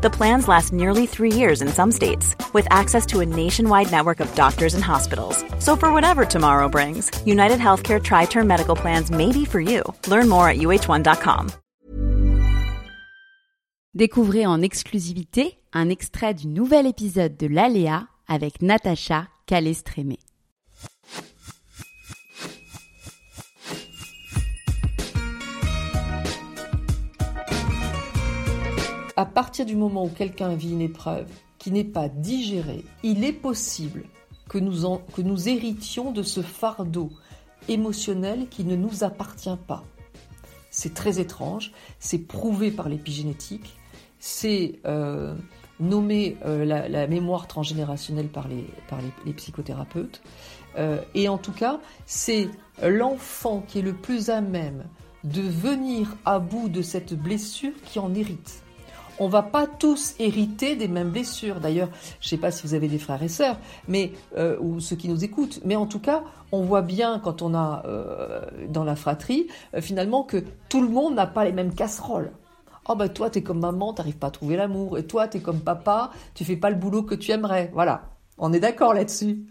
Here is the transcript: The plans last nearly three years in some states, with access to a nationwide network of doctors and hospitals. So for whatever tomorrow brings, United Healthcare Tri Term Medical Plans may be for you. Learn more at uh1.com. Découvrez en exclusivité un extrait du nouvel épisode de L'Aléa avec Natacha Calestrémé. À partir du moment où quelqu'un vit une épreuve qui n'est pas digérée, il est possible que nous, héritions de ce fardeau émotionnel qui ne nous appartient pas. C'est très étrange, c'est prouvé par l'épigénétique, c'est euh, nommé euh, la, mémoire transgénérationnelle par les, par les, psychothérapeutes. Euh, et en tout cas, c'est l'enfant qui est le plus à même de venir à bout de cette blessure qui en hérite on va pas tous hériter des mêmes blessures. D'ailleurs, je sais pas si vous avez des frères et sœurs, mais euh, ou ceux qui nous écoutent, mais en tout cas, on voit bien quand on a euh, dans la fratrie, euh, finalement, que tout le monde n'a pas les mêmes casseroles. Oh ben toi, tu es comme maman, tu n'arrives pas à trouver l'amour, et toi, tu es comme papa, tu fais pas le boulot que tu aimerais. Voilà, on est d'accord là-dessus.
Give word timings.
The 0.00 0.10
plans 0.10 0.46
last 0.46 0.72
nearly 0.72 1.06
three 1.06 1.32
years 1.32 1.60
in 1.60 1.68
some 1.68 1.90
states, 1.90 2.36
with 2.52 2.68
access 2.70 3.04
to 3.06 3.18
a 3.18 3.26
nationwide 3.26 3.90
network 3.90 4.20
of 4.20 4.32
doctors 4.36 4.74
and 4.74 4.84
hospitals. 4.84 5.44
So 5.58 5.74
for 5.74 5.92
whatever 5.92 6.24
tomorrow 6.24 6.68
brings, 6.68 7.10
United 7.26 7.58
Healthcare 7.58 8.00
Tri 8.00 8.26
Term 8.26 8.46
Medical 8.46 8.76
Plans 8.76 9.10
may 9.10 9.32
be 9.32 9.44
for 9.44 9.60
you. 9.60 9.82
Learn 10.06 10.28
more 10.28 10.48
at 10.48 10.58
uh1.com. 10.58 11.50
Découvrez 13.96 14.46
en 14.46 14.62
exclusivité 14.62 15.58
un 15.72 15.88
extrait 15.88 16.34
du 16.34 16.46
nouvel 16.46 16.86
épisode 16.86 17.36
de 17.36 17.48
L'Aléa 17.48 18.06
avec 18.28 18.62
Natacha 18.62 19.26
Calestrémé. 19.46 20.20
À 29.18 29.26
partir 29.26 29.66
du 29.66 29.74
moment 29.74 30.04
où 30.04 30.10
quelqu'un 30.10 30.54
vit 30.54 30.70
une 30.70 30.80
épreuve 30.80 31.26
qui 31.58 31.72
n'est 31.72 31.82
pas 31.82 32.08
digérée, 32.08 32.84
il 33.02 33.24
est 33.24 33.32
possible 33.32 34.04
que 34.48 34.58
nous, 34.58 35.48
héritions 35.48 36.12
de 36.12 36.22
ce 36.22 36.40
fardeau 36.40 37.10
émotionnel 37.68 38.46
qui 38.48 38.62
ne 38.62 38.76
nous 38.76 39.02
appartient 39.02 39.58
pas. 39.66 39.82
C'est 40.70 40.94
très 40.94 41.18
étrange, 41.18 41.72
c'est 41.98 42.20
prouvé 42.20 42.70
par 42.70 42.88
l'épigénétique, 42.88 43.76
c'est 44.20 44.78
euh, 44.86 45.34
nommé 45.80 46.36
euh, 46.46 46.64
la, 46.64 47.06
mémoire 47.08 47.48
transgénérationnelle 47.48 48.28
par 48.28 48.46
les, 48.46 48.66
par 48.88 49.00
les, 49.26 49.32
psychothérapeutes. 49.32 50.22
Euh, 50.76 51.00
et 51.16 51.28
en 51.28 51.38
tout 51.38 51.50
cas, 51.50 51.80
c'est 52.06 52.48
l'enfant 52.84 53.64
qui 53.66 53.80
est 53.80 53.82
le 53.82 53.94
plus 53.94 54.30
à 54.30 54.40
même 54.40 54.84
de 55.24 55.42
venir 55.42 56.14
à 56.24 56.38
bout 56.38 56.68
de 56.68 56.82
cette 56.82 57.14
blessure 57.14 57.72
qui 57.84 57.98
en 57.98 58.14
hérite 58.14 58.62
on 59.20 59.28
va 59.28 59.42
pas 59.42 59.66
tous 59.66 60.14
hériter 60.18 60.76
des 60.76 60.88
mêmes 60.88 61.10
blessures. 61.10 61.60
D'ailleurs, 61.60 61.88
je 62.20 62.28
sais 62.28 62.36
pas 62.36 62.50
si 62.50 62.66
vous 62.66 62.74
avez 62.74 62.88
des 62.88 62.98
frères 62.98 63.22
et 63.22 63.28
sœurs, 63.28 63.56
mais 63.86 64.12
euh, 64.36 64.56
ou 64.60 64.80
ceux 64.80 64.96
qui 64.96 65.08
nous 65.08 65.24
écoutent, 65.24 65.60
mais 65.64 65.76
en 65.76 65.86
tout 65.86 66.00
cas, 66.00 66.22
on 66.52 66.62
voit 66.62 66.82
bien 66.82 67.18
quand 67.18 67.42
on 67.42 67.54
a 67.54 67.82
euh, 67.86 68.42
dans 68.68 68.84
la 68.84 68.96
fratrie, 68.96 69.48
euh, 69.74 69.80
finalement, 69.80 70.22
que 70.22 70.42
tout 70.68 70.82
le 70.82 70.88
monde 70.88 71.14
n'a 71.14 71.26
pas 71.26 71.44
les 71.44 71.52
mêmes 71.52 71.74
casseroles. 71.74 72.32
Oh 72.88 72.94
ben 72.94 73.08
toi, 73.08 73.28
tu 73.28 73.40
es 73.40 73.42
comme 73.42 73.60
maman, 73.60 73.92
tu 73.92 74.00
n'arrives 74.00 74.16
pas 74.16 74.28
à 74.28 74.30
trouver 74.30 74.56
l'amour, 74.56 74.96
et 74.96 75.06
toi, 75.06 75.28
tu 75.28 75.38
es 75.38 75.40
comme 75.40 75.60
papa, 75.60 76.10
tu 76.34 76.44
fais 76.44 76.56
pas 76.56 76.70
le 76.70 76.76
boulot 76.76 77.02
que 77.02 77.14
tu 77.14 77.32
aimerais. 77.32 77.70
Voilà, 77.74 78.02
on 78.38 78.52
est 78.52 78.60
d'accord 78.60 78.94
là-dessus. 78.94 79.44